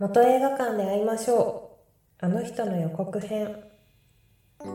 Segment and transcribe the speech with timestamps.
[0.00, 1.76] 元映画館で会いましょ
[2.22, 2.24] う。
[2.24, 3.54] あの人の予告編。
[4.62, 4.66] こ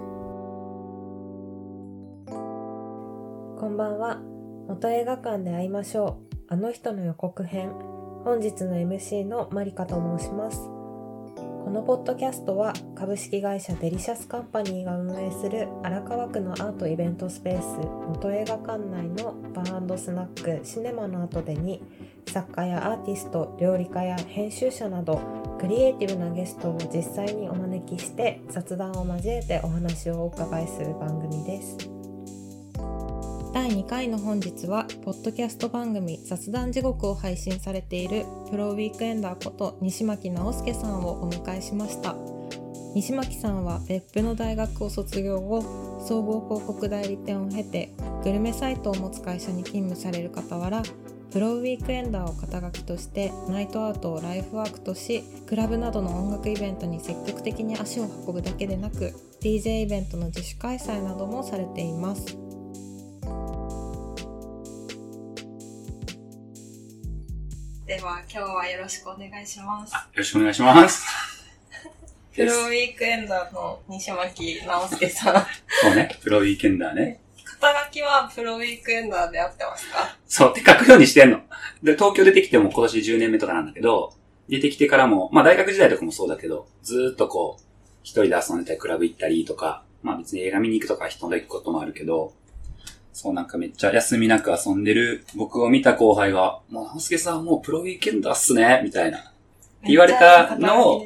[3.67, 4.19] んばんは。
[4.67, 6.35] 元映画館で会いましょう。
[6.47, 7.71] あの人の予告編。
[8.23, 10.59] 本日の MC のマリカと申します。
[11.65, 21.81] このポッドキャストは株式会社デリシャスカンパニーが運営する荒川区のアートイベントスペース元映画館内のバースナックシネマの後でに
[22.27, 25.19] 作家やアーティスト料理家や編集者など
[25.59, 31.77] クリエイティブなゲストを実際にお招きして雑談を交えてお話をお伺いする番組です。
[33.53, 42.15] 第2回の本日はポッドキャスト番組雑談地獄を配信されているプロウィークエンダーこと西巻直介さんをお迎えしました。
[42.95, 45.61] 西巻さんは別府の大学を卒業後
[46.05, 50.81] 総合広告代理店を経てグルメサイトを持つ会社に勤務される傍ら
[51.35, 59.11] Pro Weekender を肩書きとして night out をライフワークとしクラブなどの音楽イベントに積極的に足を運ぶだけでなく
[59.41, 62.37] DJ イベントの自主開催などもされています。
[67.85, 69.93] では今日はよろしくお願いします。
[69.93, 71.05] よろしくお願いします。
[72.33, 75.45] Pro Weekender の西牧直祐さん。
[75.81, 77.19] そうねプロウィークエンダーね。
[77.59, 80.15] 肩書きはプロウィークエンダーで合ってますか？
[80.27, 81.39] そうって書くようにしてんの。
[81.83, 84.13] で、東京出てきても今年10年目とかなんだけど、
[84.49, 87.63] 出てきてからも、まあ大学時代とかもそうだけど、ずーっとこう、
[88.03, 92.33] 一人で遊んでたりクラブ行ったりとか、まあ別に映画見に行くとか人と行くこともあるけど、
[93.13, 99.19] そうなんかめっちゃ休みなく遊んでる僕を見た後輩が、もう、直輔さんもうプロウィークエンダーっすね、みたいな。
[99.19, 99.31] って
[99.87, 101.05] 言われたのを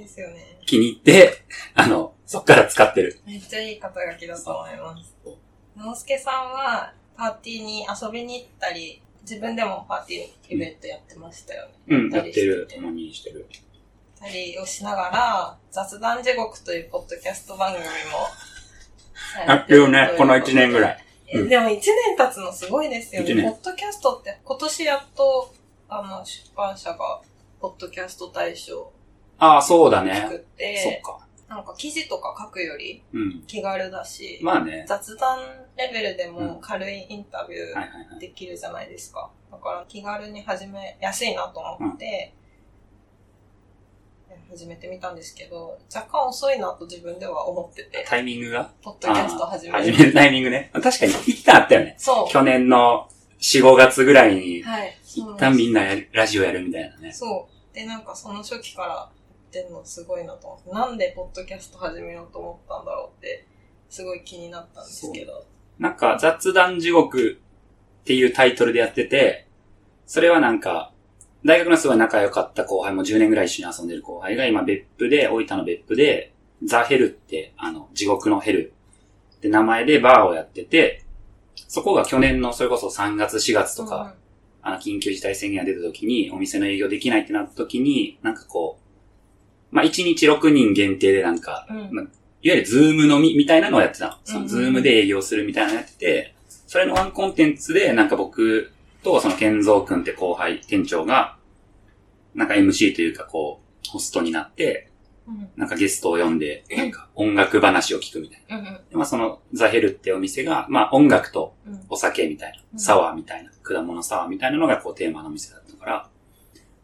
[0.66, 1.44] 気に入って、
[1.76, 3.20] あの、そっから使ってる。
[3.26, 5.16] めっちゃいい肩書きだと思います。
[5.76, 11.74] 直輔さんは、パーティーに遊びに行ったり、自分でもパーティーイベントやってましたよね。
[11.90, 12.68] うん、やってる。
[12.74, 13.46] 共にしてる。
[14.20, 17.90] たりをしながら、雑談地獄というポッドキャスト番組も
[19.48, 21.06] やってるね、この1年ぐらい。
[21.36, 21.82] うん、でも1年
[22.18, 23.44] 経つのすごいですよね。
[23.44, 25.54] ポッドキャストって今年やっと、
[25.88, 27.22] あの、出版社が、
[27.62, 28.92] ポッドキャスト大賞。
[29.38, 30.16] ああ、そうだね。
[30.16, 31.29] 作って、そっか。
[31.50, 33.04] なんか記事とか書くより
[33.48, 34.86] 気軽だし、うん、まあね。
[34.88, 35.40] 雑談
[35.76, 39.32] レベルでも軽いインタビューできるじゃないですか。
[39.52, 42.36] だから気軽に始めやすいなと思って、
[44.30, 48.06] うん、始めてみたんですけど、若干遅いなと自分では思ってて。
[48.08, 48.72] タイミングが？
[48.84, 49.86] ポッドキャスト始める。
[49.86, 50.70] 始めるタイミングね。
[50.74, 51.96] 確かに一旦あったよね。
[51.98, 52.32] そう。
[52.32, 54.96] 去年の4、5月ぐらいに、はい。
[55.04, 55.82] 一旦みんな
[56.12, 57.12] ラジオやるみたいなね。
[57.12, 57.76] そう。
[57.76, 59.10] で、なんかその初期から
[59.50, 63.46] ってんのすごいなと思って、なんでポッドキャスト始めようと思ったんだろうって、
[63.90, 65.46] すごい気になったんですけど。
[65.80, 67.40] なんか、雑談地獄
[68.02, 69.48] っていうタイトルでやってて、
[70.06, 70.94] それはなんか、
[71.44, 76.34] 大学のすごい仲良かった後輩も10年ぐらい一緒に遊んでる後輩が今別府で、大分の別府で、
[76.64, 78.74] ザ・ヘルって、あの、地獄のヘル
[79.38, 81.06] って名前でバーをやってて、
[81.56, 84.16] そこが去年のそれこそ3月4月とか、
[84.64, 88.79] うん、あの、緊急事態宣言が出た時に、お店の営業できないってなった時に、なんかこう、
[89.72, 92.06] まあ、1日6人限定でなんか、うん、まあ、
[92.42, 94.14] いわゆるズーム飲みみたいなのをやってたの。
[94.24, 96.36] そのズームで営業するみたいなのやってて、
[96.68, 98.72] それのワンコンテンツでなんか僕
[99.04, 101.38] とその健三くんって後輩、店長が、
[102.36, 104.90] なんか MC というかこう、ホストになって、
[105.56, 108.82] なんかゲストを呼んで、なんか音楽話を聞くみたいな。
[108.92, 111.56] まあそのザヘルってお店が、まあ音楽と
[111.90, 116.10] お酒みたいな、サワーみたいな、果物サワーみたいなのがこうテーマの店だったから、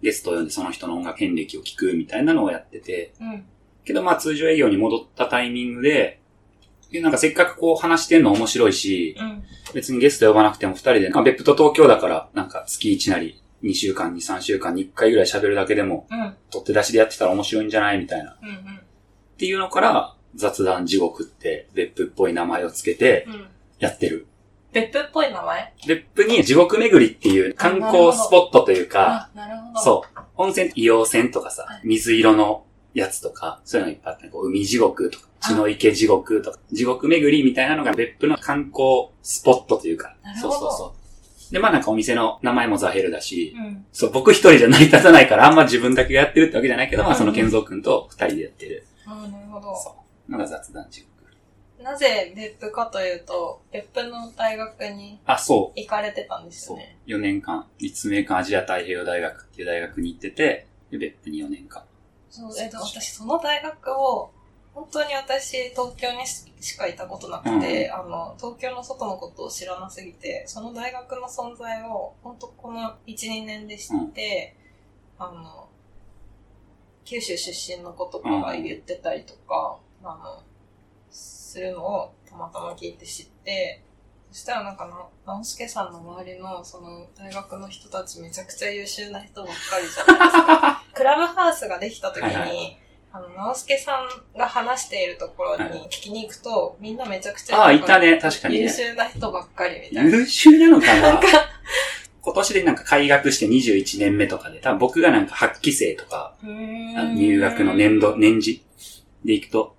[0.01, 3.45] ゲストを呼んでその人の音楽遍歴を聞くみたいなのをやってて、うん、
[3.83, 6.19] けどまあ通常営業に戻ったタイミングで、
[6.93, 18.55] なんかせっかくこう話してんの面白いし、うん、別にゲスト呼ばなくても二人で、まあ別府と東京だからなんか月1なり2週間に3週間に1回ぐらい喋るだけでも、うん、取って出しでやってたら面白いんじゃないみたいな、うんうん。
[18.55, 18.57] っ
[19.37, 23.27] ていうのから雑談地獄って別府っぽい名前をつけて
[23.79, 24.27] やってる。
[24.75, 25.73] 別府っぽい名前？
[25.87, 29.79] 別府に地獄巡りっていう観光スポットというか、なるほど。
[29.79, 30.19] そう。
[30.35, 40.95] 温泉、硫黄泉とかさ、水色のやつとか、そういうのいっぱいあって、こう海地獄とか、血の池地獄とか、地獄巡りみたいなのが別府の観光スポットというか、そうそうそ
[41.49, 41.53] う。
[41.53, 48.85] で、まあなんかお店の名前もザヘルだし、うん、そう、僕一人じゃ成り立たないから、あんま自分だけがやってるってわけじゃないけど、まあその健三くんと二人でやってる。
[49.05, 49.73] ああ、なるほど。
[49.73, 49.95] そ
[50.27, 50.31] う。
[50.31, 51.14] のが雑談地獄。
[51.85, 55.79] なぜ別府かというと、別府の大学にあ、そう。
[55.79, 56.97] 行かれてたんですよね。
[57.05, 61.83] 4年間、立命館アジア太平洋大学っていう大学に行ってて、で別府に4年間。
[62.31, 64.31] そう、えっと、私その大学を、
[64.73, 74.55] 本当に私、東京にしかいたことなくて、うん、あの、東京の外のことを知らなすぎて、その大学の存在を、本当この1、2年で知って、
[75.19, 75.69] うん、あの、
[77.03, 80.43] 九州出身の子とかが言ってたりとか、あの、
[81.55, 83.81] するのをたまたま聞いて知って、
[84.29, 90.83] そしたらなんかな、直輔さんの周りのその大学の人たちめちゃくちゃ優秀な人ばっかりじゃないですか。
[90.93, 92.79] クラブハウスができた時に、はいはい
[93.13, 98.69] あの、直輔さんが話しているところにはい聞きに行くと、みんなめちゃくちゃああ、いたね、確かに優ね。
[98.69, 100.09] 秀な人ばっかりみたいな。
[100.09, 101.01] 優秀なのかな？
[101.01, 101.27] なんか、
[102.19, 108.65] 今年でなんか開学して21年目とかで、多分僕がなんか8期生とか、入学の年度、年次
[109.23, 109.77] で行くと。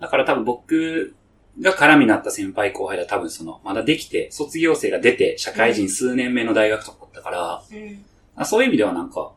[0.00, 1.14] だから多分僕
[1.60, 8.04] が絡みになった先輩後輩は多分その、まだできて、卒業生が出て、社会人数年目の大学とかだったから、うん。
[8.36, 9.32] あそういう意味ではなんか、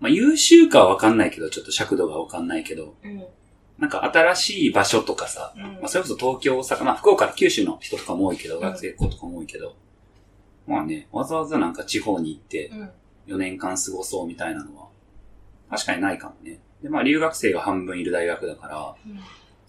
[0.00, 3.24] まあ優秀かはわかんないけど、ちょっと尺度がわかんないけど、うん。
[3.78, 9.74] なんか新しい場所とかさ、うんまあそれこそ東京、大阪、まあ福岡、九州の人とかも多いけど、ん学生子とかも多いけど、
[10.66, 12.90] まあね、わざわざなんか地方に行ってうん。
[13.26, 14.88] 4年間過ごそうみたいなのは、
[15.70, 16.60] 確かにないかもね。
[16.82, 19.18] で、まあ留学生が半分いる大学だから、うん。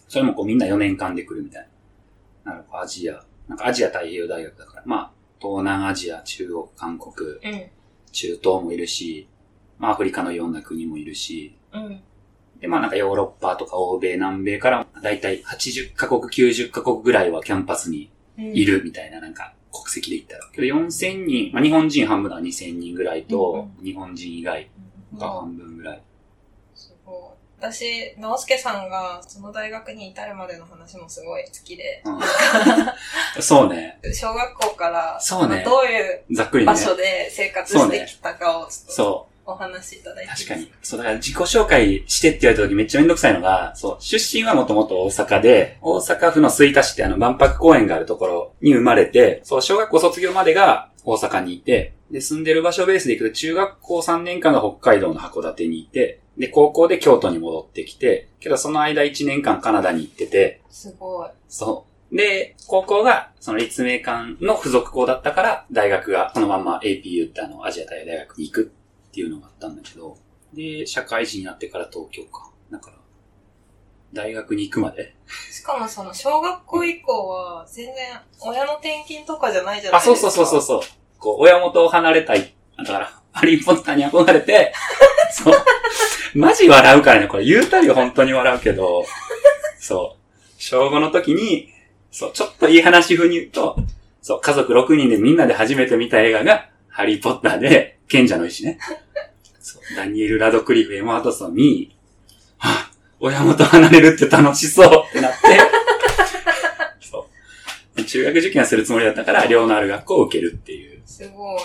[0.07, 1.67] それもこうみんな4年間で来るみたい
[2.43, 2.53] な。
[2.53, 7.69] なんかアジア、なんかアジア太平洋大学だから、まあ東南アジア、中国、韓国、うん。
[8.11, 9.27] 中東もいるし、
[9.77, 12.01] まあアフリカのいろんな国もいるし、うん。
[12.59, 18.45] で、まあなんかヨーロッパとか欧米、南米からだいたい80カ国、90カ国ぐらいはキャンパスにうん。
[18.55, 20.49] いるみたいななんか国籍で言ったら。
[20.51, 24.69] けど4000人、まあ日本人半分だから2000人ぐらいと、日本人以外
[25.17, 26.01] がうん半分ぐらい。
[27.71, 33.99] 私、直輔さんがその大学に至るまでの話もすごい好きで、うん、そうね。
[34.13, 36.71] 小学校から、そうねどういうざっくりね。
[36.71, 40.71] 場所で生活してきたかをちょっとそお話しいただいて確かに。
[40.81, 61.29] そう、だから自己紹介してって言われた時めっちゃめんどくさいのが、そう、出身はもともと大阪で、大阪府の吹田市ってあの万博公園があるところに生まれて、そう、小学校卒業までが大阪にいて、で、住んでる場所ベースで行くと中学校3年間が北海道の函館にいて、で、高校で京都に戻ってきて、けどその間1年間カナダに行ってて、すごい。
[61.47, 62.15] そう。
[62.15, 68.71] で、高校が、その立命館の付属校だったから、大学がそのまんま APU ってあの、アジア大大学に行く
[69.15, 70.17] っていうのがあったんだけど、
[70.53, 72.51] で、社会人になってから東京か。
[72.69, 72.97] だから、
[74.11, 75.15] 大学に行くまで。
[75.49, 77.95] しかもその小学校以降は全然
[78.41, 80.31] 親の転勤とかじゃないじゃないあ、ですか。
[80.31, 80.89] そうそうそうそうそう。
[81.17, 82.53] こう、親元を離れたい。
[82.77, 84.73] だから、ハリーポッターに憧れて、
[85.31, 85.55] そう。
[86.37, 89.05] マジ笑うからね、これ言うたり本当に笑うけど、
[89.79, 90.51] そう。
[90.57, 91.69] 小5の時に、
[92.11, 93.77] そう、ちょっといい話風に言うと、
[94.21, 98.79] そう、家族6人でみんなで初めて見た映画が、ハリーポッターで、賢者の石ね。
[99.59, 101.95] そう、ダニエル・ラドクリフ、エマ・ワトソンに、
[102.57, 105.37] はぁ、親元離れるって楽しそうってなって、
[107.01, 107.27] そ
[107.97, 108.03] う。
[108.03, 111.01] 中学受験はするつもりだったから、寮のある学校を受けるっていう。
[111.05, 111.61] すごい。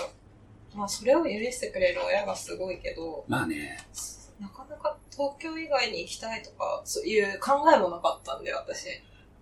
[0.73, 3.77] まあそれを許してくれる親がすごいけど、まあね、
[4.39, 8.87] なかなか東京以外に行きたいとか、そういう考えもなかったんで、私。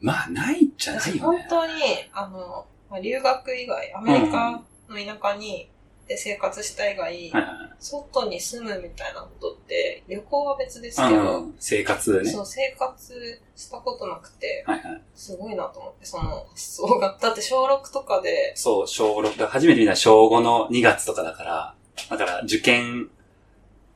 [0.02, 1.20] まあないんじゃない私よね。
[1.22, 1.74] 本当に、
[2.12, 4.52] あの、まあ、留学以外、アメリカ
[4.90, 5.70] の田舎に、
[6.10, 11.14] で生活した以外、はいはい外に住むみたいなことって、旅行は別ですはい。
[11.14, 12.30] けど、うん、生活ね。
[12.30, 15.02] そう、生活したことなくて、はいはい。
[15.16, 17.18] すごいなと思って、その発想が。
[17.22, 21.76] だって小6とかで、そう、小6、だから初めて見た小5の2月とかだから、
[22.10, 23.10] だから受験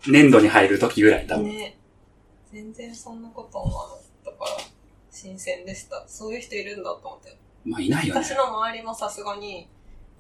[0.08, 1.50] 年度に入る時ぐらい多分。
[1.50, 1.78] ね、
[2.54, 4.58] 全然そんなこと思わなかったから、
[5.12, 6.06] 新鮮でした。
[6.08, 7.38] そういう人いるんだと思って。
[7.66, 8.34] まあいないよね私。
[8.34, 9.68] の周りもさすがに、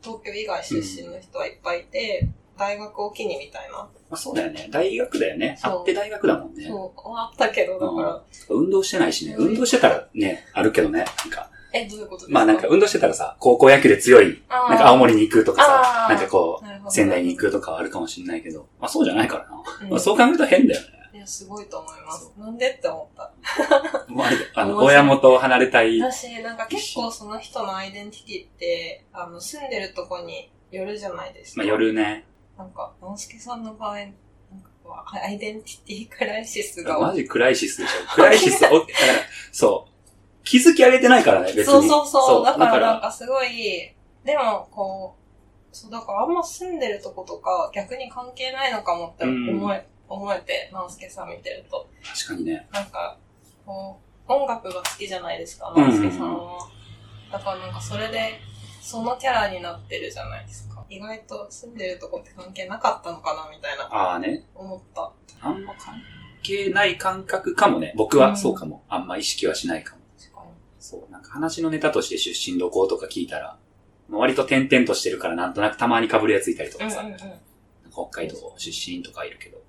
[0.03, 3.77] 東京以外出身の人はいっぱいいて、大学を機にみたいな。
[3.77, 4.67] まあそうだよね。
[4.69, 5.57] 大学だよね。
[5.63, 6.65] あって大学だもんね。
[6.67, 9.36] そう、あったけど、だから、運動してないしね。
[9.36, 11.00] うん運動してたらね、あるけどね。
[11.00, 12.33] なんか、え、どういうことですか？
[12.33, 19.63] まあなんか運動してたらさ、高校野球で強い、なんか青森に行くとかさ、なんかこう、仙台に行くとかはあるかもしれないけど、まあそうじゃないからな。
[19.81, 20.88] うんまあそう考えると変だよね。
[21.24, 22.32] いや、すごいと思います。
[22.38, 23.32] なんでって思った。
[24.10, 26.01] まあ、あの、親元を離れたい。
[26.01, 31.62] 私、なんか結構その人のアイデンティティって、あの、住んでるとこによるじゃないですか。
[31.62, 32.25] まあ夜ね。
[32.58, 38.15] なんか、直輔さんの場合、なんかこう、アイデンティティクライシスがマジクライシスでしょ。
[38.15, 38.88] クライシス、お だから、
[39.51, 40.44] そう。
[40.44, 41.63] 気づき上げてないからね、別に。
[41.65, 42.46] そうそうそう。
[42.46, 43.94] だからなんかすごい、
[44.25, 45.24] でもこう、
[45.75, 51.88] そうだからあんま住んでるとことか逆に関係ないのかもって思え、思えて、直輔さん見てると。
[52.01, 52.67] ら確かにね。
[52.72, 53.17] なんか、
[53.65, 56.70] こう、音楽が好きじゃないですか、うんうん直輔さんは。
[57.32, 58.39] だからなんかそれで、
[58.82, 60.86] そのキャラになってるじゃないですか。
[60.89, 64.46] 意外と住んでるとこって関係なかったのかな、みたいな、ああね。
[64.55, 65.12] 思った。
[65.41, 66.01] あんま関
[66.41, 67.93] 係ない感覚かもね。
[67.96, 68.84] 僕はそうかも。
[68.89, 70.03] あんま意識はしないかも。
[70.84, 71.12] そう。
[71.12, 73.58] なんか話のネタとして出身どことか聞いたら、
[74.10, 77.20] まあ割と点々としてるからなんとなくたまに被るやついたりとかさ、うんうんうん。
[77.89, 79.62] 北海道出身とかいるけど。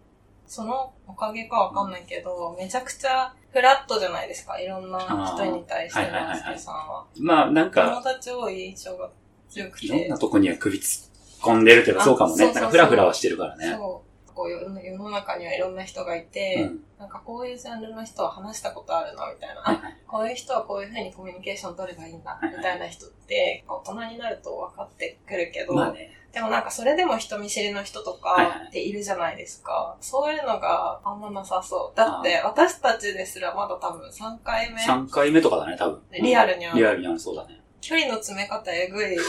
[0.46, 4.58] そのおかげかわかんないけど、めちゃくちゃフラットじゃないですか。
[4.58, 7.06] いろんな人に対して、あーはいはいはいはいナスケさんは。
[7.18, 9.10] まあ、なん友か、達多い印象が
[9.48, 9.86] 強くて。
[9.86, 11.10] いろんなとこには首突っ
[11.40, 12.44] 込んでるっていうか、そうかもね。
[12.46, 13.72] なんかフラフラはしてるからね。
[13.76, 14.14] そう。
[14.34, 16.80] こう世の中にはいろんな人がいて、うん。
[16.98, 19.60] なんかこういうジャンルの人は話したことあるな、みたいな。
[19.60, 19.96] はいはい。
[20.06, 26.10] こういう人はこういうふうにコミュニケーション取ればいいんだ、みたいな人って、大人になると分かってくるけど、まあね。
[26.34, 29.96] でもなんかそれでも人見知りの人とはいはいかっているじゃないですか。
[30.00, 31.96] そういうのがあんまなさそう。
[31.96, 36.02] だって私たちですらまだ多分3回目、3回目とかだね、多分。
[36.10, 37.60] リアルにはリアルにはそうだね。
[37.80, 39.20] 距離の詰め方えぐい 人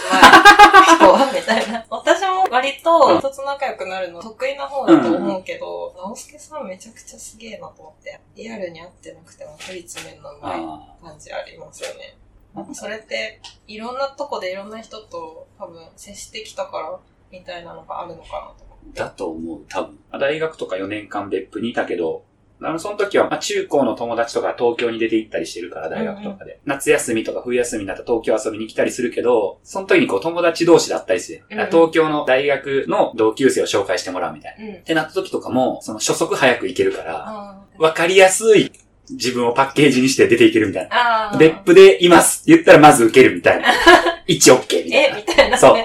[1.35, 1.85] みたいな。
[1.89, 8.19] 私も割と人と仲良くなるの得意な方だと思うけど、直輔さんめちゃくちゃすげえなと思って。
[8.35, 12.17] リアルに会ってなくても距離詰めるのうまいあ感じありますよね。
[12.55, 17.00] なんかそれって、いろんなとこでいろんな人と多分接してきたから、
[17.31, 19.01] みたいなのがあるのかなと思って。
[19.01, 19.03] あ。
[19.05, 20.00] だと思う、多分。
[20.19, 22.24] 大学とか4年間別府にいたけど、
[22.62, 26.62] あの、その時は、まあ、中高の友達とか東京に出て行ったりしてるから、大学とかで。
[26.65, 31.43] 夏休みとか冬休みになったら東京遊びに来たりするけど、その時にこう友達同士だったりする。
[31.50, 34.65] うんうん東京の大学の同級生を紹介してもらうみたいな。
[34.65, 34.83] うんっ。
[34.83, 38.71] てなった時とかも、その初速早く行けるから、あわかりやすい
[39.09, 41.35] 自分をパッケージにして出ていけるみたいな。
[41.38, 43.67] 別府でいますって言ったらまず受けるみたいな。
[44.27, 45.15] 1 OK みたいえ、な。
[45.17, 45.57] みたいな、ね。
[45.57, 45.77] そう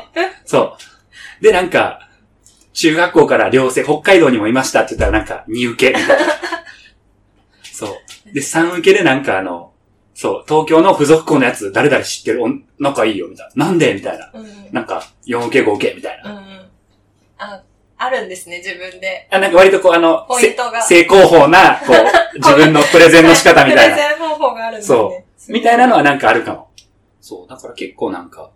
[0.45, 0.77] そ
[1.41, 1.43] う。
[1.45, 2.09] で、なんか、
[2.73, 6.25] 中学校から寮生、北海道にもいましたって言ったらなんか2受けみたいな。
[7.73, 8.33] そう。
[8.35, 9.73] で、3受けでなんかあの、
[10.15, 12.43] そう、東京の付属校のやつ誰々知ってる？
[12.45, 12.49] お
[12.79, 13.67] 仲いいよみたいな。
[13.67, 14.31] なんでみたいな。
[14.35, 14.69] うんうん。
[14.73, 16.31] なんか、4受け5受けみたいな。
[16.31, 16.69] うんうん。
[17.39, 17.63] あ、
[18.03, 19.29] あるんですね、自分で。
[19.31, 21.97] あなんか割とこうあの、ポイントがせ正攻法な、こう、
[22.39, 23.95] 自分のプレゼンの仕方みたいな。
[23.95, 24.99] プレゼン方法があるんですね。
[24.99, 26.71] そうみたいなのはなんかあるかも。
[27.21, 28.51] そう、だから結構なんか、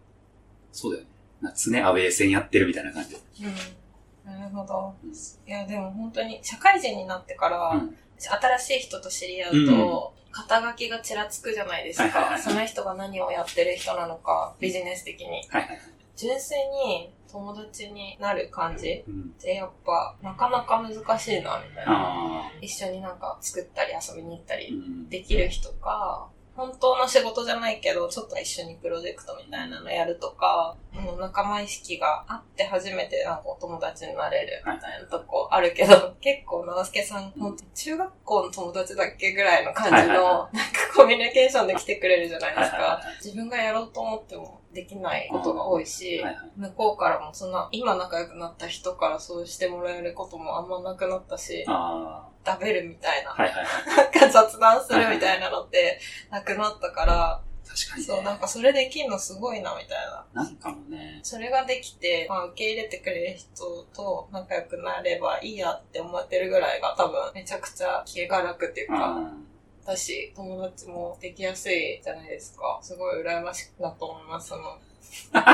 [0.72, 1.10] そうだよね。
[1.42, 3.16] 夏ね、アウェー戦やってるみたいな感じ。
[3.42, 4.32] うん。
[4.32, 5.10] なるほどうん。
[5.10, 5.14] い
[5.46, 7.96] や、でも本当に、社会人になってから、うん。
[8.18, 12.04] 新しい人と知り合ううんと、肩書きがちらつくじゃないですか。
[12.04, 15.46] はいはいはいその人が何をやってる人なのか、ビジネス的に。
[15.50, 15.80] はい。
[16.16, 19.34] 純粋に友達になる感じうん。
[19.36, 22.50] ってやっぱ、なかなか難しいな、みたいな。
[22.60, 25.08] 一緒になんか作ったり遊びに行ったうりん。
[25.08, 30.76] できる人か、本当の仕事じゃないけど、ちょっと一緒にプロジェクトみたいなのやるとか、
[31.18, 43.00] 仲間意識があって初めてなんかお友達になれるみたいなとこあるけど、結構直輔さん、本当中学校の友達だっけぐらいの感じの、なんかコミュニケーションで来てくれるじゃないですか。
[43.24, 46.50] 自分がやろうと思ってもできないことが多いし、はいはい。
[46.56, 53.96] 向こうからもそんな、今仲良くなった人からそうしてもらえることもあんまなくなったし、あ食べるみたいなあ。、はいはいはい。
[53.96, 55.98] なんか雑談するみたいなのって
[56.30, 58.40] なくなったから、確かにそう、なんね。
[58.40, 59.98] かそれできんのすごいなみたい
[60.34, 60.44] な。
[60.44, 61.20] なんかもね。
[61.22, 69.46] それができて、まあ、受け入れてくれる人と仲良くなればいいやって思ってるぐらいが多分めちゃくちゃ気が楽っていうか、うん。
[69.84, 72.78] だし、友達もできやすいじゃないですか。
[72.82, 74.48] すごい羨ましいなと思います。
[74.48, 74.78] その
[75.32, 75.44] めっ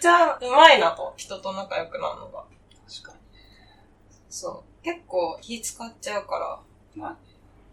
[0.00, 2.44] ちゃうまいなと、人と仲良くなるのが。
[2.86, 3.14] 確か
[4.28, 4.84] そう。
[4.84, 6.60] 結構気使っちゃうから、
[6.94, 7.00] に。
[7.00, 7.16] まあね。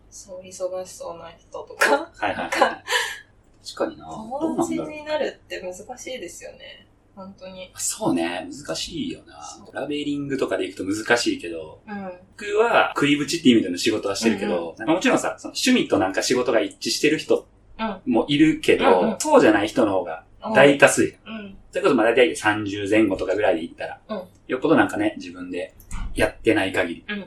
[0.10, 2.12] そう、忙しそうな人とか。
[2.14, 2.50] はいはいはい。
[2.50, 4.06] 確かにな。
[4.06, 4.80] 友達。
[4.80, 6.85] になるって難しいですよね。
[7.16, 7.72] 本当に。
[7.78, 9.36] そうね、難しいよな。
[9.74, 12.12] ラベリングとかでいくと難しいけど、うん。
[12.38, 17.48] 僕は食いぶちっていう意味での仕事はしてるけど、もちろんさ、その趣味となんか仕事が一致してる人
[17.80, 18.12] うん。
[18.12, 21.04] もいるけど、うんうんそうじゃない人の方が大多数。
[21.04, 21.58] うん。
[21.72, 25.74] それこそまあ大体30前後とかぐらいでいったら、うんよっぽどなんかね、自分で
[26.14, 27.06] やってない限り。
[27.08, 27.22] うん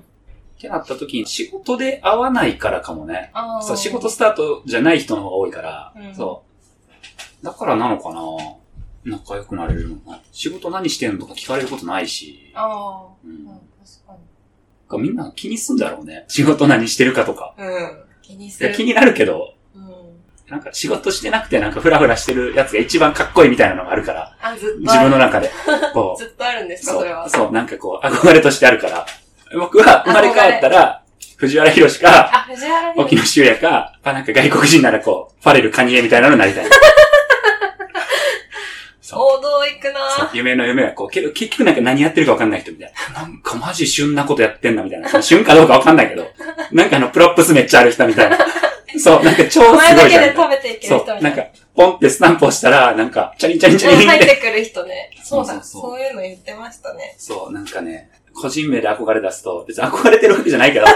[0.59, 3.31] ってなった時に仕事で合わないからかもね。
[3.63, 6.43] そう、仕事スタートじゃない人の方が多いから、うんそ
[7.43, 7.45] う。
[7.45, 8.21] だからなのかな
[9.09, 10.21] 仲良くなれるのか。
[10.33, 12.51] 仕事何してんのとか聞かれることないし。
[12.55, 13.07] ああ。
[13.25, 13.59] ううんん、確
[14.07, 15.03] かに。
[15.03, 16.25] みんな気にすんだろうね。
[16.29, 17.55] 仕事何してるかとか。
[17.59, 18.05] うん。
[18.23, 18.69] 気にする。
[18.69, 19.83] いや気になるけど、うん。
[20.49, 24.79] なんか仕事してなくてなんかフラフラしてるやつが一番かっこいいみたいなのがあるから、あ、ずっと。
[24.81, 25.51] 自分の中で。
[25.93, 27.25] こう ずっとあるんですか、そそれは。
[27.25, 29.07] う、そう、なんかこう、憧れとしてあるから。
[29.59, 31.03] 僕は生まれ変わったら、
[31.37, 36.67] 藤原ヒロシか、あ、藤原沖野修也か、あなんか外国人ならこう、ファレルカニエみたいなのになりたい。
[39.17, 43.23] 王道行くな夢の夢はこう、けど結局なんか何やってるかわかんない人みたいな。
[43.23, 45.23] なんかマジ旬なことやってんなみたいな。
[45.23, 46.27] 旬かどうかわかんないけど、
[46.73, 48.39] なんかあの、 props めっちゃある人みたいな。
[48.99, 50.35] そう、なんか超すおご前だけで。
[50.35, 51.21] 食べていける人みたな。
[51.21, 51.43] ないんか、
[51.75, 54.09] ポンってスタンプ押したら、なんか、チャリンチャリンチャリン。
[54.09, 55.11] 入ってくる人ね。
[55.23, 57.15] そうだ、そういうの言ってましたね。
[57.19, 60.87] そう、なんかね、個人名で憧れ出すと、別に憧れてるわけじゃないけど、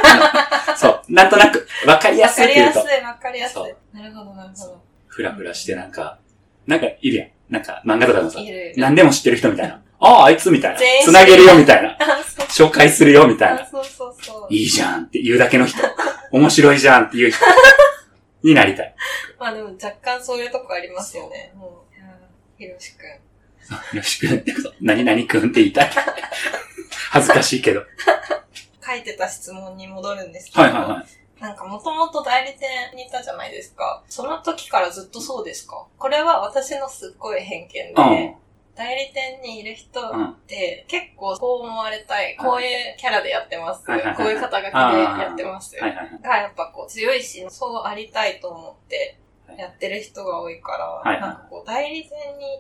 [0.76, 3.96] そう、なんとなく、わかりやわすいって言うとかりやす、い、わかりやすい。
[3.96, 4.82] なるほど、なるほど。
[5.06, 6.18] ふらふらしてなんか、
[6.66, 7.28] なんかいるやん。
[7.52, 8.40] なんか漫画とかでもさ。
[8.76, 9.82] 何でも知ってる人みたいな。
[10.00, 11.00] ああ、あいつみたいな全。
[11.00, 11.98] 員つなげるよみたいな。
[12.48, 13.62] 紹介するよみたいな。
[13.62, 14.54] あそうそうそう。
[14.54, 15.78] いいじゃんって言うだけの人。
[16.32, 17.44] 面白いじゃんっていう人
[18.42, 18.94] になりたい。
[19.38, 21.52] まあでも若干そういうとこありますよね。
[21.54, 23.06] もう、ひろしくん。
[23.06, 24.72] よろしくってこと。
[24.80, 25.90] 何々くんって言いたい。
[27.10, 27.82] 恥ずかしいけど。
[28.84, 31.21] 書いてた質問に戻るんですけど、はいはいはい。
[31.42, 34.04] なんかもともと代理店にいたじゃないですか。
[34.08, 35.88] その時からずっとそうですか？
[35.98, 38.34] これは私のすっごい偏見で、うん。
[38.74, 40.24] 代理店にいる人うん。
[40.30, 45.94] って結構こう思われたい、こういうキャラでやってます、はいこういう肩書きでやってます、はい。
[46.22, 49.18] がやっぱこう強いし、そうありたいと思って
[49.58, 52.12] やってる人が多いから、なんかこう代理店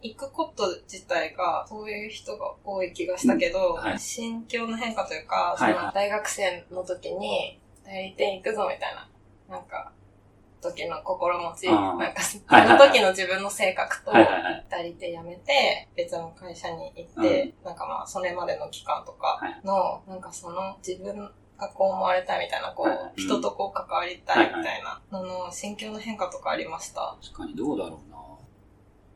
[0.02, 3.98] に行くこと自体がそういう人が多い気がしたけど、はい。
[3.98, 9.08] 心境の変化というか、その大学生の時に代理店行くぞみたいな、
[9.48, 9.92] なんか、
[10.60, 14.12] 時の心持ち、なんか、その時の自分の性格と。
[14.12, 27.16] 代理店辞めて、別の会社に行って、なんかまあ、それまでの期間とかの、なんかその自分がこう思われたいみたいな、こう、人とこう関わりたいみたいなのの心境の変化とかありました？
[27.20, 28.18] 確かにどうだろうな。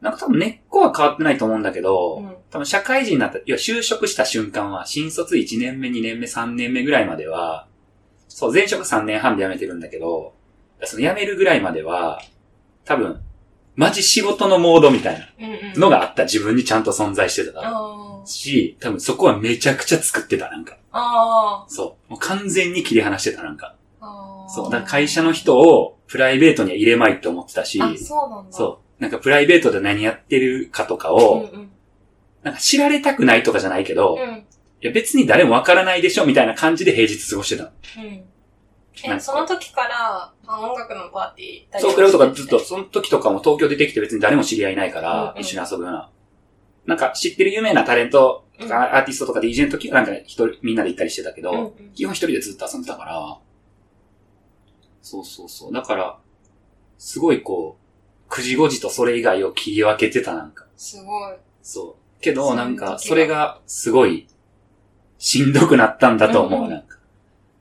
[0.00, 2.36] なんか多分根っこは変わってないと思うんだけど、うん。
[2.50, 7.68] 多分社会人になった、いや、就職した瞬間は、新卒1年目、2年目、3年目ぐらいまでは、
[8.36, 10.34] そう、前職3年半で辞めてるんだけど、
[10.84, 12.20] その辞めるぐらいまでは、
[12.84, 13.22] 多分、
[13.76, 15.26] マジ仕事のモードみたいな。
[15.80, 17.62] のがあった自分にちゃんと存在してた
[18.26, 20.76] し、多分そこはめちゃくちゃ作ってた、なんか。
[20.92, 22.10] あそう。
[22.10, 23.74] もう完全に切り離してた、なんか。
[24.48, 24.70] そう。
[24.70, 28.52] だから会社の人をプライベートには入れまいって思ってたし、あ、そうなんだ。
[28.52, 29.02] そう。
[29.02, 31.70] なんかプライベートで何やってるかとかうんを、うん。
[32.42, 34.44] なんか知られたくないとかじゃないけど、いうん。
[34.80, 37.70] や別に誰もわからないでしょみたいな感じで平日過ごしてたの。
[37.98, 38.24] うん。
[39.04, 46.10] え、なんかその時から、あ音楽のパーティー行ったりそう、クラブとかずっと、その時とかも東京出てきて別に誰も知り合いないからうんう、ん一緒に遊ぶような。
[46.86, 53.38] なんか知ってる有名なタレントとかアーティストとか DJ の時はなんか一人、みんなで行ったりしてたけど、うんうん基本一人でずっと遊んでたから、
[55.02, 55.72] そうそうそう。
[55.72, 56.18] だから、
[56.98, 57.78] すごいこ
[58.28, 60.66] う、9時5時とそれ以外を切り分けてたなんか。
[60.76, 61.36] すごい。
[61.62, 62.20] そう。
[62.20, 64.26] けど、そういう時がなんか、それがすごい、
[65.18, 66.98] しんどくなったんだと思う、なんか。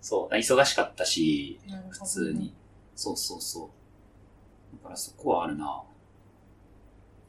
[0.02, 0.36] そう。
[0.36, 2.54] 忙しかったし、普通に。。
[2.96, 4.78] そうそうそう。
[4.78, 5.84] だからそこはあるな。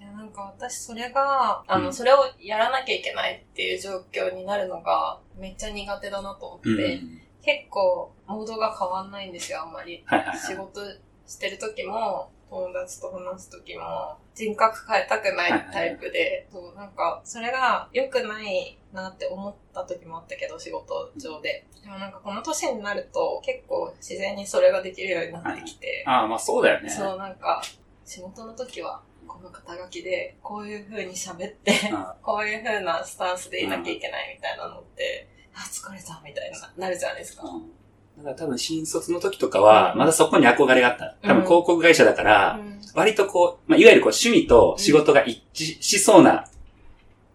[0.01, 7.21] いや、なんか私それが、あの、うんそれをやらなきゃいけないっていう状況になるのが、めっちゃ苦手だなと思って、うん。
[7.43, 10.03] 結構、モードが変わんないんですよ、あんまり。
[10.07, 10.39] はいはいはい。
[10.39, 10.81] 仕事
[11.27, 21.67] してる時も、友達と話す時も、人格変えたくないタイプで、そう、なんか、それが良くないなって思った時もあったけど、仕事上で。
[21.83, 26.89] でもなんかこの年になると、結構自然にそれができるようになってきて、ああ、まあそうだよね。
[26.89, 27.63] そう、なんか、
[28.05, 37.49] 仕事の時は、この肩書きで、こういう風に喋って、うんこういう風なスタンスでいなきゃいけないみたいなのって、あ、疲れたみたいな、なるじゃないですか。
[37.49, 37.73] うん
[38.19, 41.17] だから多分新卒の時とかは、うんまだそこに憧れがあった。
[41.23, 46.47] 多分うん広告会社だから、うん割とこう、まあ、いわゆるこう趣味と仕事が一致しそうな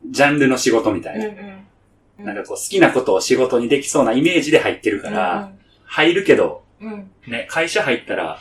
[0.10, 1.20] ジャンルの仕事みたい
[2.17, 2.26] な。
[2.26, 5.52] なんかこう好きなことを仕事にできそうなイメージで入ってるから、
[5.86, 6.63] 入るけど。
[7.28, 8.39] ね、会社入ったら、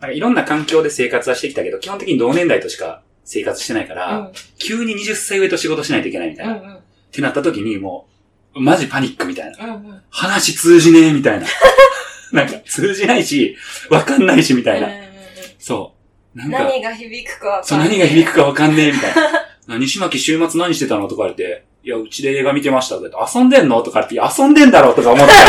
[0.00, 6.54] なんかいろんな環境で生活はしてきたけど、基本的に同年代としか生活してないから、うん急に20歳上と仕事しないといけないみたいな。
[6.54, 6.80] っ。
[7.10, 8.11] てなった時にもう、
[8.54, 9.64] マジパニックみたいな。
[9.64, 10.02] うんうん。
[10.10, 11.46] 話通じねえみたいな。
[12.32, 13.56] なんか通じないし、
[13.90, 14.88] わかんないしみたいな。
[15.58, 15.94] そ
[16.34, 16.38] う。
[16.38, 17.98] なんか、何が響くかわそう、かんない。
[17.98, 19.14] 何が響くかわかんねえみたい
[19.68, 19.78] な。
[19.78, 25.40] 西巻週末何してたのとか言われて、いや、うちで映画見てました遊んでんのとか言って、遊んでんだろとか思ってた。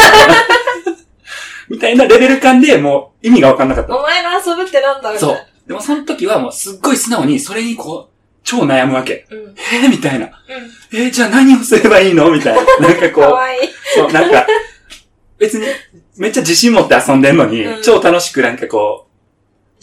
[1.69, 3.97] みたいなレベル感でもう意味がわかんなかった。
[3.97, 5.31] お前の遊ぶってなんだみたそ。
[5.31, 8.12] いうでもその時はもうすっごい素直にそれにこう、
[8.43, 9.25] 超悩むわけ。
[9.29, 9.37] な。
[9.37, 9.43] うん。
[9.45, 9.55] うん。
[9.57, 10.29] えー、みたいな。
[10.91, 12.29] えー、じゃあ何をすればいいの？
[12.31, 12.63] みたいな。
[12.87, 13.69] なんかこう、かわいい。
[13.95, 14.45] そう、なんか、
[15.39, 15.65] 別に、
[16.17, 19.07] めっちゃ自信持って遊んでんのに、うん超楽しくなんかこ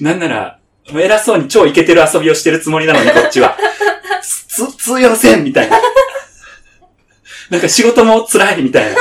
[0.01, 0.59] う、なんなら、
[0.93, 3.57] 偉そうに超イケてる遊びをしてるつもりなのに、こっちは。
[4.23, 5.81] つ、つ通用せんみたいな。
[7.51, 8.97] なんか仕事も辛いみたいな。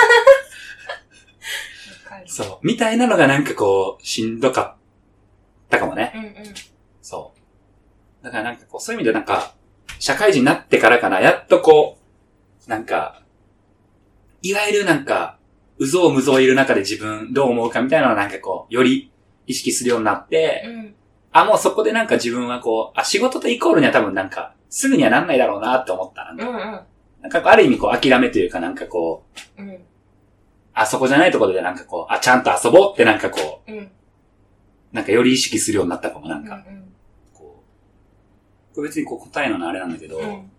[2.25, 2.65] そう。
[2.65, 4.75] みたいなのがなんかこう、しんどかっ
[5.69, 6.11] たかもね。
[6.15, 6.53] うんうん。
[7.01, 7.38] そう。
[8.21, 9.53] だからなんかこう、そういう意味でなんか、
[9.99, 11.97] 社会人になってからかな、やっとこ
[12.67, 13.21] う、なんか、
[14.41, 15.37] いわゆるなんか、
[15.77, 19.11] うぞうむぞういる中で自分どう思うかみたいなのをなんかこう、より
[19.47, 20.95] 意識するようになって、うん。
[21.31, 26.25] あ、もうそこでなんか自分はこう、あ、仕事とイコールには多分なんか、すぐにはなんないだろうなって思った。
[26.25, 26.61] なんかうんうん。
[27.21, 29.23] なんかある意味こう、諦めというかなんかこ
[29.57, 29.79] う、うん。
[30.73, 33.77] あそこじゃないところでなんかこう、あ、ちゃんと遊ぼうってなんかこうん。
[33.77, 33.89] う、
[34.93, 36.88] なんかより意識するようになったかもなんか、うんこう、
[38.79, 40.49] これ別にこう答えのあれなんだけど、うん。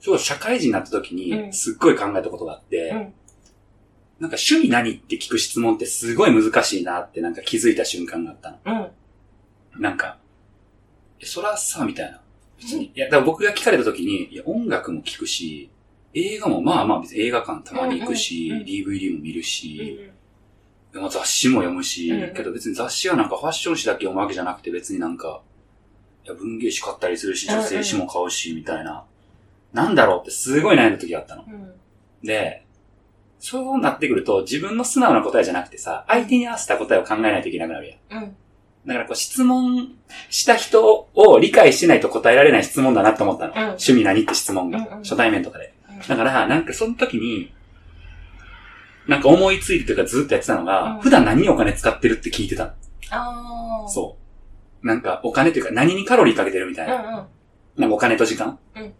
[0.00, 2.98] ちょうど社会人になった時うに、んすっごい考えたことがあって、うん。
[2.98, 8.90] なんか趣味何って聞く質問ってすごい難しいなってなんか気づいた瞬間があったの。
[9.74, 9.82] うん。
[9.82, 10.18] なんか、
[11.20, 12.20] え、そらさ、みたいな。
[12.58, 12.92] 別に。
[12.94, 15.70] いや、だから僕が聞かれた時に、いや、音楽も聞くし、
[16.12, 20.12] 映画もまあまあ別に映画館たまに行くし、うんうんうん DVD も見るし、
[20.92, 21.02] うん。
[21.02, 25.42] まあ雑誌も読むし、うんうんけど別に雑誌はなんかファッション誌だけ読むわけじゃなくて別になんか、
[26.24, 29.04] いや、文芸誌買ったりするし、女性誌も買うし、みたいな。
[29.72, 31.44] なんだろうってすごい悩んだ時があったの。
[31.46, 31.72] うん。
[32.22, 32.64] で、
[33.38, 38.22] そうなってくると自分の素直な答えじゃなくてさ、相手に合わせた答えを考えないといけなくなるやん。
[38.22, 38.36] うん。
[38.86, 39.92] だからこう質問
[40.30, 43.52] した人を理解してないと答えられない質問だなと思ったの。
[43.52, 45.74] うん趣味何って質問が、うんうん初対面とかで。
[45.90, 47.52] うんだから、なんかその時に、
[49.06, 52.70] なんか思いついてというかずっとやってたのが、うん普段何にお金使ってるって聞いてたの。
[53.10, 53.88] ああ。
[53.88, 54.23] そう。
[54.84, 56.94] なんかお金というか何にカロリーかけてるみたいな。
[56.94, 57.26] うんうん。
[57.76, 58.58] なんかお金と時間？
[58.76, 58.94] うん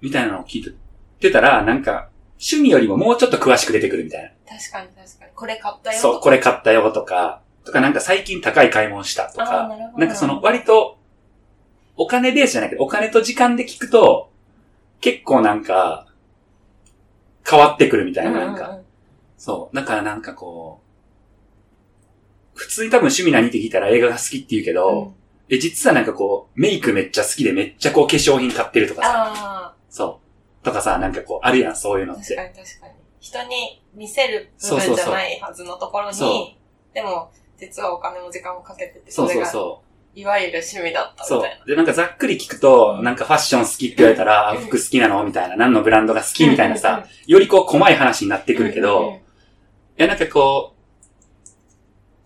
[0.00, 0.76] みたいなのを聞い
[1.20, 2.08] てたら、なんか
[2.40, 4.30] 趣味よりももうちょっと詳しく出てくるみたいな。
[4.56, 5.30] 確かに確かに。
[5.34, 6.00] これ買ったよ。
[6.00, 10.98] そう、これ買ったよとか、とかなんか最近高い買い物したとか、ななんかその割と、
[11.96, 14.30] お金ベースじゃないけど、お金と時間で聞くと、
[15.02, 16.06] 結構なんか、
[17.46, 18.62] 変わってくるみたいな、なんか。
[18.62, 18.84] うんうんうん
[19.36, 19.76] そう。
[19.76, 20.89] だからなんかこう、
[22.60, 25.14] 普通に多分趣味何って聞いたら映画が好きって言うけど、
[25.48, 30.20] え、実はなんかこう、メイクめっちゃ好きでめっちゃこう化粧品買ってるとかさ、あそ
[30.62, 30.64] う。
[30.64, 32.36] とかさ、なんかこう、あるやん、そういうのあ、って。
[32.36, 32.92] 確かに確かに。
[33.18, 36.54] 人に見せる部分じゃないはずのところに、そ
[36.90, 36.94] う。
[36.94, 39.62] でも、実はお金も時間もかけてて、そうそれが、そう。
[39.62, 39.82] そ
[40.20, 41.26] いわゆる趣味だったう。
[41.26, 41.64] そみたいな。
[41.64, 41.66] う。
[41.66, 45.24] で、なんかざっくり聞くと、なんかファッション好きって言われたら、あ服好きなの？
[45.24, 46.46] みたいな、何のブランドが好き？
[46.46, 49.20] みたいなさ、よりこう、細い話になってくるけど、
[49.98, 50.79] いや、なんかこう、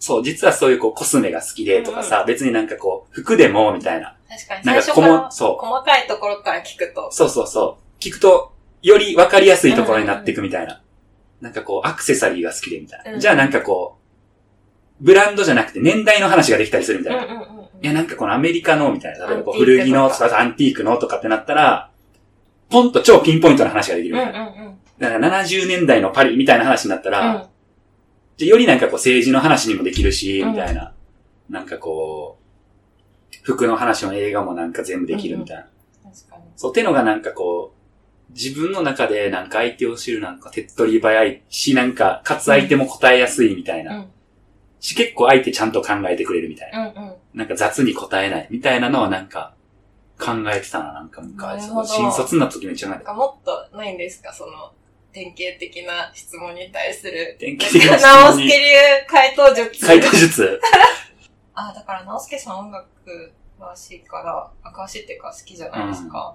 [0.05, 4.17] そう、実はそういうこう、コスメが好きでとかさ、別になんかこう、服でも、みたいな。
[4.29, 8.03] 確かに、なんかこもそう細かいところから聞くと、そうそうそう。
[8.03, 10.83] 聞くと、より分かりやすいところになっていくみたいな。
[11.41, 13.13] なんかこう、アクセサリーが好きでみたいな。
[13.13, 13.97] うんじゃあなんかこ
[15.01, 17.23] う、ブランドじゃなくて年代の話ができたりするみたいな。
[17.23, 17.67] いうんうんうんうん。
[17.81, 19.27] や、なんかこのアメリカの、みたいな。
[19.27, 21.91] 例えばこう古着のとかアンティークのとかってなったら、
[22.69, 24.49] ポンと超ピンポイントな話ができるうんみたいな。
[24.49, 24.79] うんうん。
[24.99, 27.54] だから70年代のパリみたいな話になったら、うん
[28.37, 30.93] じゃあよりなんかこう政治の話にもできるし、うんみたいな。
[31.49, 35.63] なんかこう、服の話も映画もなんか全部できるみたいな。
[36.11, 36.43] 確かに。
[36.57, 37.75] そう、ってのがなんかこ
[38.31, 43.97] う、自分の中でなんか相手を知るなんか手っ取り早いし、なんか、かつ相手も答えやすいみたいな。
[43.97, 44.07] うん
[44.81, 46.81] し、結構相手ちゃんと考えてくれるみたいな。
[46.81, 47.15] うんうん。
[47.33, 49.55] なんか雑に答えないみたいなのはなんか、
[50.19, 51.71] 考えてたな、なんかな昔。
[51.89, 53.13] 新卒になった時めっちゃ考えてた。
[53.13, 54.31] なんかもっとないんですか？
[54.31, 54.73] その、
[55.15, 57.37] 典型的な質問に対する。
[57.39, 58.65] 典型的な質直問に輔流
[59.09, 59.87] 回答術。
[59.87, 60.61] 回答術。
[61.55, 66.35] あ、だから直輔さん音楽詳しいから、あ詳しいっていうか好きじゃないですか。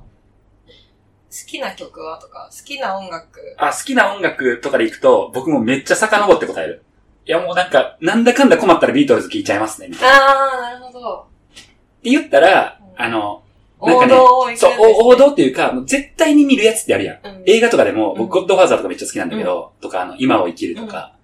[1.29, 3.39] 好きな曲はとか、好きな音楽。
[3.57, 6.83] あ、好きな音楽とかで行くと、僕もめっちゃ遡って答える。
[7.25, 10.15] いやもうなんか、なんだかんだ困ったらビートルズ聞いちゃいますね、みたいな。
[10.17, 11.19] あー、なるほど。
[11.19, 13.43] って言ったら、うんあの、
[13.81, 17.19] なんか王ねそう王道っていうか、もう絶対に見るやつってあるやん。
[17.23, 17.43] うん。
[17.45, 21.15] 映画とかでも、うん僕、ゴッドファーザーとかめっちゃ好きなんだけど、とか、あの、今を生きるとか、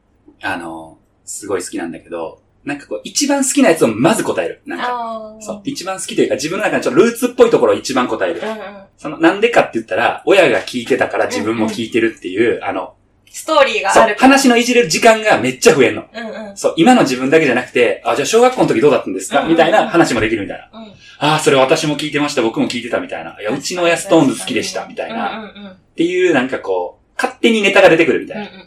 [0.41, 4.61] あの、すごい好きなんだけど、なんかこう、一番好きなやつをまず答える。
[4.65, 5.37] なんか。
[5.39, 8.41] そう、一番好きというか、自分の中でちょっとルーツっぽいところを一番答える。
[8.41, 8.57] うんうん。
[8.97, 12.95] その、なんでかって言ったら、親が聞いてたから自分も聞いてるっていう、あの、
[13.35, 14.15] ストーリーがある。
[14.17, 16.05] 話のいじれる時間がめっちゃ増えんの。
[16.13, 16.57] うんうん。
[16.57, 20.79] そう、今の自分だけじゃなくて、あ、じゃあ小学校の時どうだったんですか、うんみたいな話もできるみたいな。
[20.79, 20.87] うん。
[21.19, 23.37] ああ、それ私も聞いてました、僕も聞いてたみたいな。
[23.41, 25.37] いや、うちの親ストーンズ好きでした、みたいな。
[25.37, 25.71] うんうんうん。
[25.71, 28.57] っていう、なんかこう、勝手にネタが出てくるみたいうんう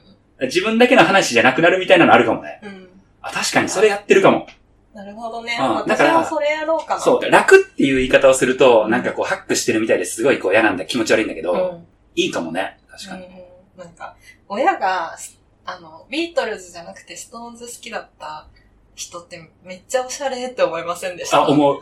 [0.41, 0.45] な。
[0.45, 2.61] ん自分だけの話じゃなくなるみたいなのあるかもね。
[2.63, 2.69] うん。
[2.69, 2.89] うん。
[3.23, 4.49] あ、確かにそれやってるかも。
[4.95, 5.57] なるほどね。
[5.59, 7.01] うんだ私からもそれやろうかな。
[7.01, 11.87] そう、楽っていう言い方をすると、なんかこう、ハックしてるみたいですごいこう嫌なんだ、気持ち悪いんだけど、うん。
[12.15, 12.77] いいかもね。
[12.91, 13.25] 確かに。
[13.25, 13.39] うんうん
[13.79, 14.17] なんか、
[14.49, 15.17] 親が、
[15.65, 18.47] あの、ビートルズじゃなくてストーンズ好きだった
[18.95, 21.45] 人ってめっちゃおしゃれって思いませんでした？
[21.45, 21.81] あ、思う。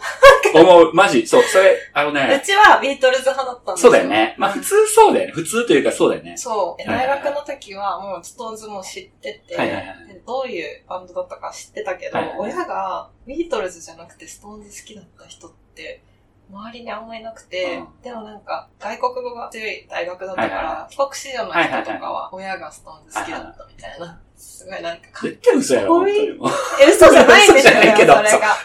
[0.54, 0.92] 思う。
[0.92, 1.26] マジ。
[1.26, 4.34] そう、それ、あのうね、ちはビートルズ派だったんですそうだよね。
[4.38, 5.32] まあうん普通そうだよね。
[5.32, 6.36] 普通というかそうだよね。
[6.36, 6.86] そう。
[6.86, 16.02] 大学の時はもうストーンズも知ってて、はいはいはいでどういうバンドだったか知ってたけど、はいはいはい親がビートルズじゃなくてストーンズ好きだった人って、
[16.50, 24.20] 周りにあんまいなくて、うんでもなんか外国語が強い大学だったから、帰国子女の人とかは親がストーンズ好きだったみたいな。
[24.36, 26.50] すごいなんかかっ絶対嘘やろ、本当にもう。
[26.82, 28.14] え、嘘じゃないんですよ、嘘じゃないけど。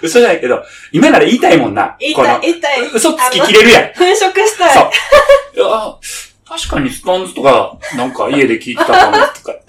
[0.02, 1.96] 嘘じゃないけど、今なら言いたいもんな。
[1.98, 2.92] 言いたい、言いたい。
[2.94, 3.94] 嘘つききれるやん。
[3.94, 4.74] 粉飾したい。
[4.74, 4.90] そう。
[5.56, 5.98] いや、あ
[6.46, 9.18] 確かにストーンズとか、なんか家で聞いてたかも、とか。
[9.18, 9.64] なんか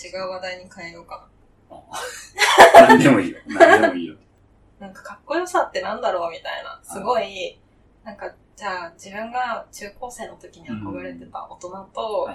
[0.00, 1.26] 違う話題に変えようか
[2.74, 3.38] 何でもいいよ。
[3.48, 4.14] 何でもいいよ。
[4.84, 4.88] な。
[4.88, 6.78] なんかかっこよさってなんだろうみたいな。
[6.82, 7.58] すごい、
[8.04, 12.30] なんか、じゃあ自分が中高生の時に憧れてた大人と、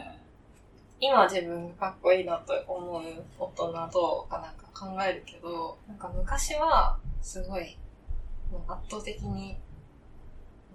[0.99, 3.03] 今自分がかっこいいなと思う
[3.37, 7.77] 大人とかなんか考えるけど、なんか昔はすごい、
[8.51, 9.57] もう圧倒的に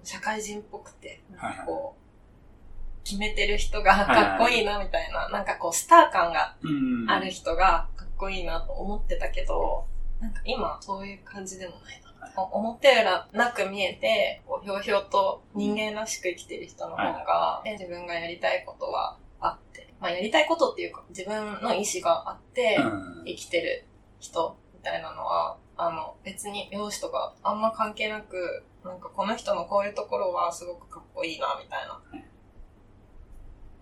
[0.02, 7.10] 社会人っぽくて、なんかこう、決めてる人がかっこいいなみたいな、なんかこうスター感がうん。
[7.10, 9.86] ある人がかっこいいなと思ってたけど、
[10.20, 12.04] なんか今そういう感じでもないな。
[12.52, 23.24] 表裏なく見えて、こうひょうひょうと人間らしく生きてる人の方が、で自分がやりたいことはあって、まあやりたいことっていうか自分の意志があってうん。
[23.26, 23.86] 生きてる
[24.18, 32.00] 人みたいなのは、あの別に容姿とかあんま関係なく、なんかこの人のこういうところはすごくかっこいいなみたいな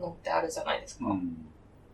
[0.01, 1.07] のってあるじゃないですか。
[1.07, 1.47] うん。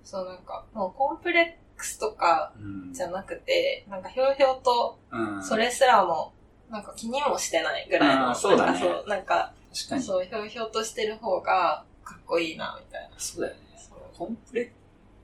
[0.03, 2.92] そうなんか、もうコンプレックスとかうん。
[2.92, 5.42] じゃなくて、なんかひょうひょうと、うん。
[5.42, 6.32] それすらも、
[6.68, 10.02] なんか気にもしてないぐらいの、そうだねなんかそう、なんか、確かに。
[10.02, 13.10] そう、ひょうひょうとしてる方がかっこいいな、みたいな。
[13.16, 13.60] そうだよね。
[14.16, 14.70] コンプレッ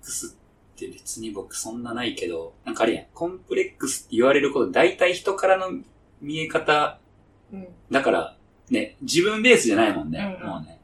[0.04, 0.36] クス
[0.74, 3.06] って別に僕そんなないけど、なんかあれやん。
[3.12, 5.70] コンプレックスって言われること、大体人からの
[6.20, 6.98] 見え方、
[7.52, 7.68] うん。
[7.90, 8.36] だから、
[8.70, 10.38] ね、自分ベースじゃないもんね。
[10.40, 10.80] うんうんもうね。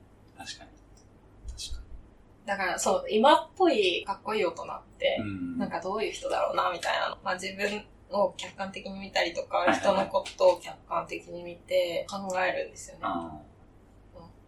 [2.50, 5.18] だからそう、今っぽいかっこいい大人って。
[5.56, 7.18] なんかどういう人だろうな、みたいなの。
[7.22, 13.00] まあ自分を客観的に見たりとか、人のことを客観的に見て考えるんですよね。
[13.04, 13.38] あ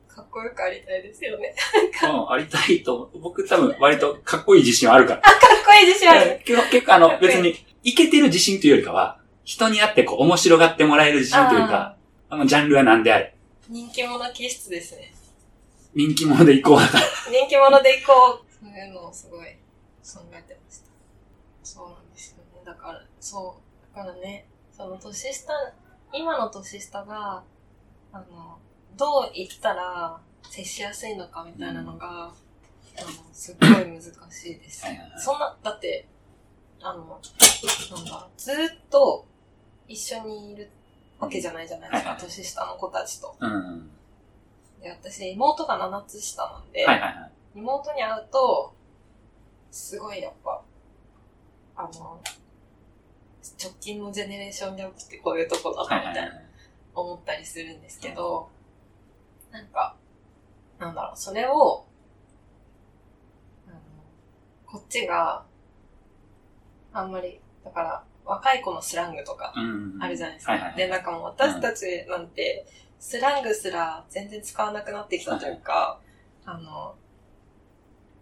[0.09, 1.55] かっこよくありたいですよね。
[2.03, 2.11] あ。
[2.11, 5.21] うん、ありたいと、僕多分割とかっこいい自信はあるから。
[5.23, 5.35] かっ
[5.65, 6.41] こいい自信ある。
[6.45, 11.97] 結構、結構あの、別に、いけてる自信というよりかは、人に会ってこう、面白がってもらえる自信というか、
[12.29, 13.37] あの、ジャンルは何であれ？
[13.69, 15.12] 人気者気質ですね。
[15.94, 17.05] 人気者で行こうだから。
[17.31, 18.52] 人気者で行こう。
[18.64, 19.46] そういうのをすごい
[20.02, 20.90] 考えてました。
[21.62, 22.62] そうなんですよね。
[22.64, 23.61] だから、そ
[23.92, 23.96] う。
[23.96, 25.52] だからね、その年下、
[26.12, 27.42] 今の年下が、
[28.12, 28.59] あの、
[28.96, 32.35] どう言ったら接しやすいのかみたいなのが、あの、
[33.33, 34.85] すっごい難しいです。
[34.85, 36.07] はいはいはいそんな、だって、
[36.81, 37.20] あの、
[37.94, 39.26] なんだ、ずーっと
[39.88, 40.70] 一緒にいる
[41.18, 43.37] わけじゃないじゃないですか、はいはい年下の子たちと。
[43.38, 43.90] うん。
[44.83, 47.33] で、私、妹が7つ下なんで、はいはいはい。
[47.55, 48.75] 妹に会うと、
[49.71, 50.62] すごいやっぱ、
[51.77, 52.21] あの、
[53.61, 56.42] 直近のジェネレーションギャップってこういうとこだなみたいな。
[56.95, 58.51] 思ったりするんですけど、
[59.51, 59.97] なんか、
[60.79, 61.87] なんだろう、それを、
[63.66, 63.77] あの
[64.66, 65.45] こっちが、
[66.92, 70.03] あんまり、だから、若い子のスラングとかうん。
[70.03, 70.75] あるじゃないですか。
[70.77, 72.66] で、なんかもう私たちなんて、
[73.03, 75.99] スラングすら全然使わなくなってきたというか、
[76.45, 76.95] あの、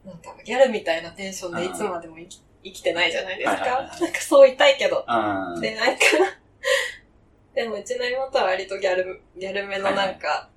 [0.07, 3.53] なんかギャルみたいなテンションでいつまでも生き生きてないじゃないですか。
[3.53, 5.05] はいはいはいなんかそう言いたいけど。
[5.07, 5.61] うん。
[5.61, 6.01] で、なんか、
[7.55, 10.49] でもうちの妹は割とギャル、ギャルめのなんか、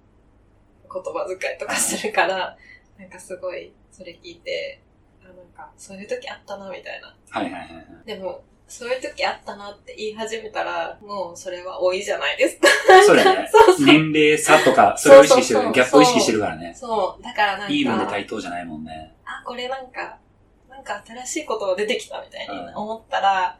[0.83, 2.57] 言葉遣いとかするから、
[2.97, 4.81] なんかすごい、それ聞いて、
[5.21, 7.13] あ、なんか、そういう時あったな、みたいな。
[7.29, 7.85] はいはいはいはい。
[8.05, 8.41] でも、
[8.73, 12.67] そういう時あったなって言い始めたら、もうそれは多いじゃないですか。
[13.05, 13.45] そうだよね。
[13.53, 13.85] そうそう。
[13.85, 15.59] 年齢差とか、それを意識してる。
[15.59, 16.73] そうそうそうギャップを意識してるからね。
[16.75, 17.23] そう。
[17.23, 19.13] だからなんか、イーブンで対等じゃないもんね。
[19.25, 20.17] あ、これなんか、
[20.67, 23.59] なんか新しいことが出てきたみたいにうん思ったら、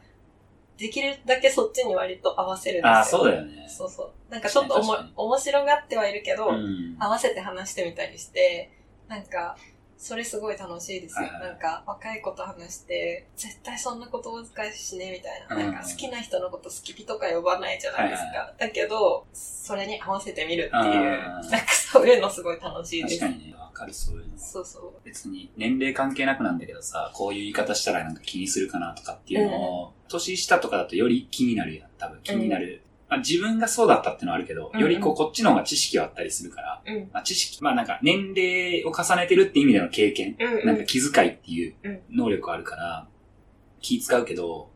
[0.76, 2.90] できるだけそっちに割と合わせるんですよ。
[2.90, 3.68] ああ、そうだよね。
[3.68, 4.32] そうそう。
[4.32, 6.96] なんかちょっとおも面白がってはいるけど、うん。
[6.98, 8.72] 合わせて話してみたりして、
[9.06, 9.56] なんか、
[9.96, 11.26] それすごい楽しいですよ。
[11.26, 15.56] はいはいなんか、若い子と話して、絶対そんな言葉遣いしね、みたいな。
[15.56, 18.26] うんなんか、好きな人のこと好きピとか呼ばないじゃないですか。
[18.26, 23.20] はいはだけど、それに合わせてみるっていう、うんなんかそういうのすごい楽しいです。
[23.20, 24.38] 確かにね、わかる、そういうの。
[24.38, 24.92] そうそう。
[25.04, 32.82] 別に年齢関係なくなんだけどさ、こういう言い方したらなんか気にするかなとかっていうのを、年下とかだとより気になるやん、多分気になる。
[33.14, 37.10] まあ、自分がそうだったっていうのはあるけど、うんよりこうこっちの方が知識はあったりするから、うん。
[37.12, 40.66] まあ、知識、まあなんか年齢を重ねてるって意味での経験、うん、うん。
[40.66, 43.06] なんか気遣いっていううん能力あるから、
[43.80, 44.70] 気使うけど、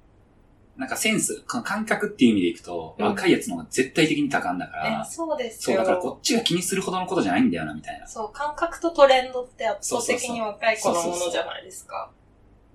[0.77, 5.81] なんかセンス、感覚っていう意味でいくと、うん若いやつの方が絶対的に多感だから、えそうですそう、よ。
[5.81, 8.07] だからこっちが気にするほどのことじゃないんだよな、みたいな。
[8.07, 12.13] そう、感覚とトレンドって圧倒的に若い子のものじゃないですか。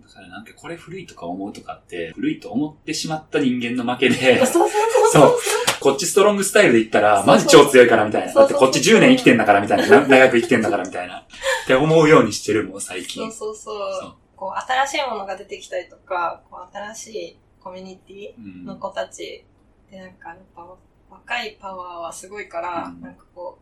[0.08, 5.34] だからなんかこれ古いとか思うとかって、古いと思ってしまった人間の負けでそう、そうそうそそうう。
[5.80, 8.34] こっちストロングスタイルで言ったら、マジ超強いからみたいな。
[8.34, 10.02] だってこっち10年生きてんだからみたいな。
[10.02, 11.20] な 長く生きてんだからみたいな。
[11.20, 13.32] って思うようにしてるもん、最そ近う。
[13.32, 13.94] そうそう。
[14.02, 19.46] そうこう、新しいものが出てきたりとか、こう、新しいコミュニティうんの子たち
[19.90, 20.68] で、なんか、やっぱ、
[21.10, 23.60] 若いパワーはすごいから、うんなんかこ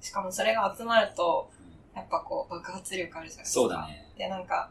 [0.00, 1.50] う、しかもそれが集まると、
[1.94, 3.60] やっぱこう、爆発力あるじゃないですか。
[3.60, 3.86] そうだ。
[3.88, 4.12] ね。
[4.16, 4.70] で、なんか、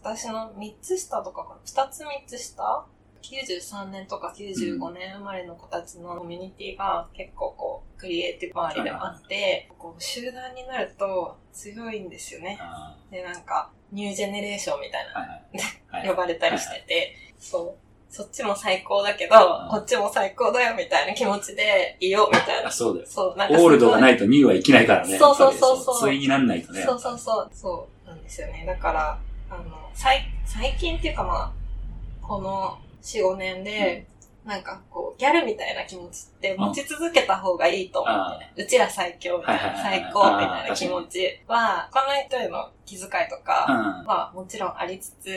[0.00, 2.84] 私の3つ下とかかな、2つ3つ下
[3.22, 12.58] ?93 年とか95年生まれの子たちのコミュニティが結構こう、クリエイティブ周りでもあって、こう集団になると強いんですよね。
[12.60, 15.06] あで、なんか、ニュージェネレーションみたい。
[15.14, 15.26] な、は
[16.04, 22.68] い呼ばれたりしてて、そう、そっちも最高だけど、んこっちも最高だよみたいな気持ちでいようみたいな。
[22.68, 23.06] あそうだよ。
[23.08, 24.02] そう、なんオールドがい。
[24.02, 25.18] ないと2位は生きないからね。
[25.18, 26.82] そうそうそうそうやっぱり対になんないとね。
[26.82, 28.64] そうそうそう、そうなんですよね。
[28.66, 29.18] だから、
[29.50, 31.52] あの、最、最近っていうかまあ、
[32.20, 34.06] この4、5年で、
[34.44, 43.72] なんかこう、ギャルみたいな気持ちって持ち続けた方がいいと思って、うちら最強みたいな、最高みたいな気持ちは、他の人への気遣いとかう
[44.04, 44.06] ん。
[44.06, 45.28] はもちろんありつつ、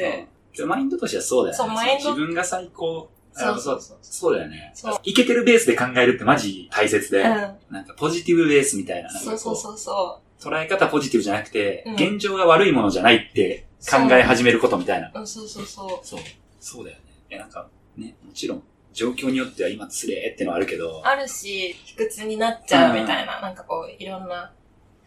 [0.59, 0.69] うん。
[0.69, 1.57] マインドとしてはそうだよね。
[1.57, 3.09] そうマインド自分が最高。
[3.35, 4.73] あそうそうそうそうだよね。
[5.03, 7.25] いけてるベースで考えるってマジ大切で、うん。
[7.71, 9.09] なんかポジティブベースみたいな。
[9.09, 15.11] そうそうそうそ捉え方ポジティブじゃなくて、うん現状が悪いものじゃないって考え始めることみたいな。
[15.13, 15.19] う。
[15.19, 15.99] うん、そうそうそう。
[16.05, 16.19] そう。
[16.59, 17.03] そうだよね。
[17.29, 24.51] え、なんか、ね、もちろん、状況によっては今つれーってのはあるけど、あるし、卑屈になっちゃうみたいな、なんかこう、いろんな、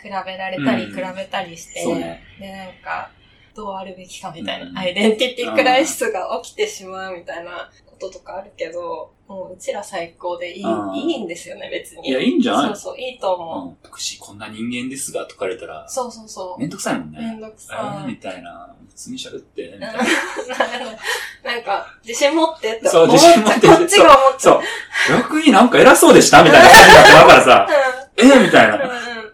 [0.01, 2.23] 比べられたり、うん比べたりして、そうね。
[2.39, 3.11] で、なんか、
[3.55, 7.71] どうあるべきかみたいな、うんアイデンティティクライシスが起きてしまうみたいな
[8.03, 12.09] こととかあるけど、もううちら最高でいい、うんいいんですよね、別に。
[12.09, 12.67] いや、いいんじゃない？
[12.69, 13.69] そうそう、いいと思う。
[13.69, 13.77] うん。
[13.83, 16.61] 私こんな人間ですが、とか言われたら、そうそうそう。
[16.61, 17.19] めんどくさいもんね。
[17.19, 18.07] めんどくえさー、い。
[18.09, 18.75] みたいな。
[18.89, 19.93] 普通に喋って、みたいな。
[21.55, 23.23] なんか、自信持ってってそう思っち。
[23.23, 24.63] 自信持ってこっちが思っちゃう。
[25.09, 25.19] そう。
[25.19, 27.69] 逆になんか偉そうでしたみたいな感じになってだからさ、
[28.17, 28.75] えー、みたいな。
[28.77, 29.33] うんうんうん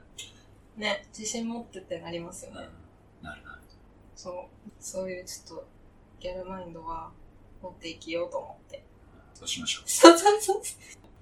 [0.78, 2.68] ね、自信持ってってなりますよね。
[3.20, 3.61] なるなる。
[4.14, 4.70] そう。
[4.78, 5.66] そういうちょっと、
[6.20, 7.11] ギャルマインドは
[7.62, 8.83] 持って生きようと思って。
[9.35, 9.90] そうしましょう。
[9.90, 10.62] そうそうそう。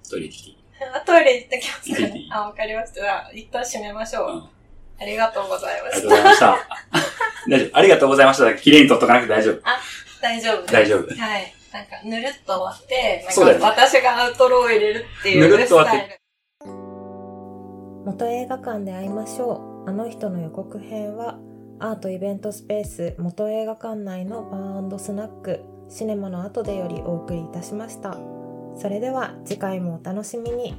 [0.09, 0.57] トイレ行ってきていい
[0.95, 2.29] あトイレ行ってきます行ってきていい？
[2.31, 3.01] あ、わかりました。
[3.01, 4.29] じゃあ、一旦閉めましょう。
[4.31, 4.43] うん。
[4.99, 6.15] ありがとうございまありがとうごした。
[6.15, 6.57] ざいました。
[7.49, 7.77] 大丈夫。
[7.77, 8.55] ありがとうございました。
[8.55, 9.61] 綺麗に撮っとかなくて大丈夫。
[10.21, 10.73] 大丈夫です。
[10.73, 11.15] 大丈夫。
[11.15, 11.53] はい。
[11.73, 16.73] なんか、ぬるっと終わって、なんか、私がアウトローを入れるっていうぬるっと終わってスタイル。
[18.05, 19.89] 元映画館で会いましょう。
[19.89, 21.37] あの人の予告編は、
[21.79, 28.17] アートイベントスペース元映画館内のバースナック、シネマの後でよりお送りいたしました。
[28.75, 30.75] それでは次回もお楽しみに。